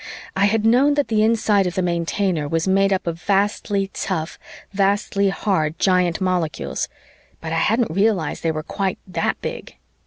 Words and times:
I 0.35 0.45
had 0.45 0.65
known 0.65 0.95
that 0.95 1.09
the 1.09 1.21
inside 1.21 1.67
of 1.67 1.75
the 1.75 1.83
Maintainer 1.83 2.47
was 2.47 2.67
made 2.67 2.91
up 2.91 3.05
of 3.05 3.21
vastly 3.21 3.91
tough, 3.93 4.39
vastly 4.73 5.29
hard 5.29 5.77
giant 5.77 6.19
molecules, 6.19 6.89
but 7.39 7.53
I 7.53 7.59
hadn't 7.59 7.91
realized 7.95 8.41
they 8.41 8.51
were 8.51 8.63
quite 8.63 8.97
that 9.05 9.39
big. 9.43 9.75